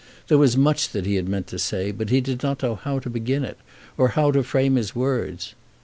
[0.29, 3.07] There was much that he meant to say, but he did not know how to
[3.07, 3.59] begin it,
[3.99, 5.53] or how to frame his words.